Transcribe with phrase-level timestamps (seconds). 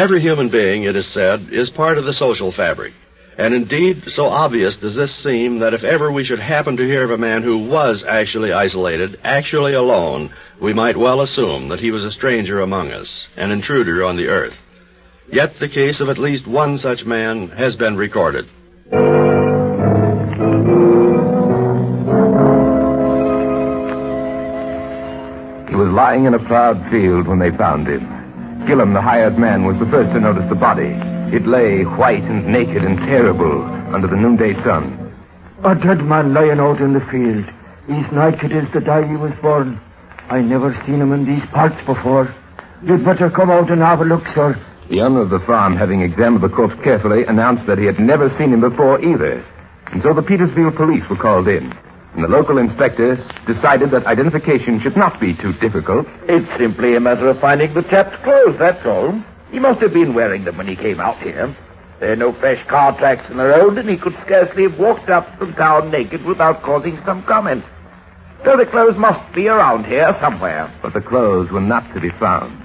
[0.00, 2.94] Every human being, it is said, is part of the social fabric.
[3.36, 7.04] And indeed, so obvious does this seem that if ever we should happen to hear
[7.04, 11.90] of a man who was actually isolated, actually alone, we might well assume that he
[11.90, 14.54] was a stranger among us, an intruder on the earth.
[15.30, 18.48] Yet the case of at least one such man has been recorded.
[25.68, 28.19] He was lying in a plowed field when they found him.
[28.66, 30.94] Gillum, the hired man, was the first to notice the body.
[31.34, 33.62] It lay white and naked and terrible
[33.94, 35.14] under the noonday sun.
[35.64, 37.44] A dead man lying out in the field.
[37.86, 39.80] He's naked as the day he was born.
[40.28, 42.32] I never seen him in these parts before.
[42.82, 44.58] You'd better come out and have a look, sir.
[44.88, 48.28] The owner of the farm, having examined the corpse carefully, announced that he had never
[48.28, 49.44] seen him before either.
[49.86, 51.74] And so the Petersfield police were called in.
[52.20, 53.16] And the local inspector
[53.46, 56.06] decided that identification should not be too difficult.
[56.28, 59.24] It's simply a matter of finding the chap's clothes, that's all.
[59.50, 61.56] He must have been wearing them when he came out here.
[61.98, 65.08] There are no fresh car tracks in the road, and he could scarcely have walked
[65.08, 67.64] up from town naked without causing some comment.
[68.44, 70.70] So the clothes must be around here somewhere.
[70.82, 72.62] But the clothes were not to be found.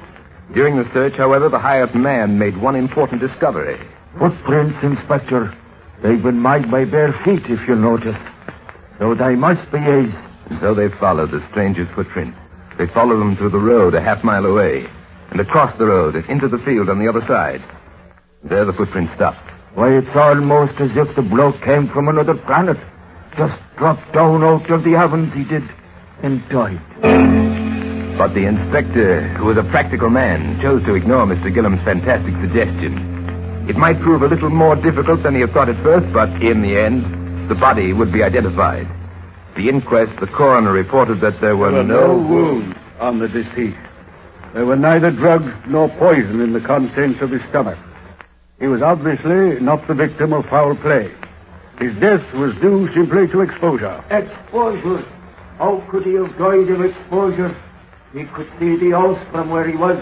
[0.52, 3.80] During the search, however, the hired man made one important discovery.
[4.20, 5.56] Footprints, Inspector.
[6.02, 8.18] They've been made by bare feet, if you notice.
[9.00, 10.14] So they must be his.
[10.50, 12.36] And so they followed the stranger's footprint.
[12.78, 14.88] They followed him through the road a half mile away
[15.32, 17.64] and across the road and into the field on the other side.
[18.44, 19.50] There the footprint stopped.
[19.74, 22.78] Why, it's almost as if the bloke came from another planet.
[23.36, 25.68] Just dropped down out of the heavens, he did,
[26.22, 26.80] and died.
[28.18, 31.54] But the inspector, who was a practical man, chose to ignore Mr.
[31.54, 33.68] Gillam's fantastic suggestion.
[33.68, 36.62] It might prove a little more difficult than he had thought at first, but in
[36.62, 37.04] the end,
[37.48, 38.88] the body would be identified.
[39.56, 43.28] The inquest, the coroner reported that there were, there were no, no wounds on the
[43.28, 43.78] deceased.
[44.54, 47.78] There were neither drugs nor poison in the contents of his stomach.
[48.60, 51.12] He was obviously not the victim of foul play.
[51.80, 54.04] His death was due simply to exposure.
[54.10, 55.06] Exposure?
[55.58, 57.56] How could he have died of exposure?
[58.14, 60.02] He could see the house from where he was.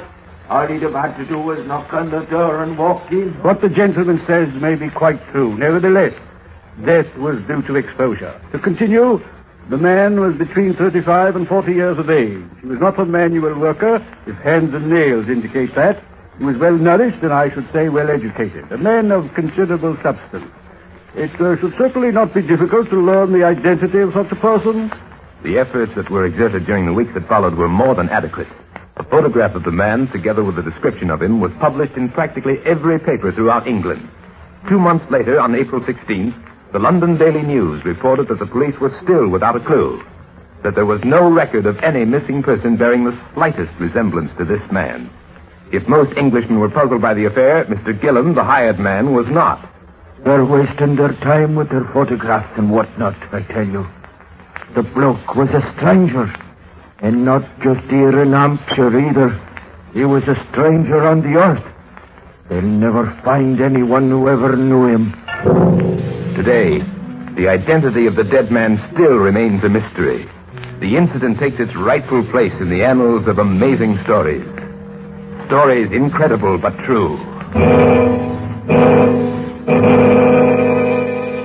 [0.49, 3.31] All he'd have had to do was knock on the door and walk in.
[3.41, 5.57] What the gentleman says may be quite true.
[5.57, 6.13] Nevertheless,
[6.83, 8.39] death was due to exposure.
[8.51, 9.21] To continue,
[9.69, 12.43] the man was between 35 and 40 years of age.
[12.61, 13.99] He was not a manual worker.
[14.25, 16.03] His hands and nails indicate that.
[16.37, 18.71] He was well nourished and I should say well educated.
[18.71, 20.51] A man of considerable substance.
[21.15, 24.91] It uh, should certainly not be difficult to learn the identity of such a person.
[25.43, 28.47] The efforts that were exerted during the weeks that followed were more than adequate.
[28.97, 32.59] A photograph of the man, together with a description of him, was published in practically
[32.65, 34.09] every paper throughout England.
[34.67, 36.33] Two months later, on April 16th,
[36.73, 40.03] the London Daily News reported that the police were still without a clue,
[40.63, 44.71] that there was no record of any missing person bearing the slightest resemblance to this
[44.71, 45.07] man.
[45.71, 47.93] If most Englishmen were puzzled by the affair, Mr.
[47.93, 49.69] Gillam, the hired man, was not.
[50.23, 53.87] They're wasting their time with their photographs and whatnot, I tell you.
[54.73, 56.33] The bloke was a stranger.
[57.01, 59.39] And not just here in Hampshire either.
[59.93, 61.63] He was a stranger on the earth.
[62.49, 65.22] They'll never find anyone who ever knew him.
[65.43, 66.79] Today,
[67.35, 70.25] the identity of the dead man still remains a mystery.
[70.79, 74.47] The incident takes its rightful place in the annals of amazing stories.
[75.47, 77.19] Stories incredible but true.